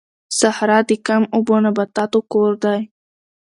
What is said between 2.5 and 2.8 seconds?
دی